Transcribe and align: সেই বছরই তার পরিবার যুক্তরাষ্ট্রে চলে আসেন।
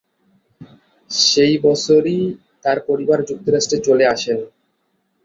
সেই 1.11 1.53
বছরই 1.65 2.19
তার 2.65 2.77
পরিবার 2.87 3.19
যুক্তরাষ্ট্রে 3.29 3.77
চলে 3.87 4.05
আসেন। 4.07 4.39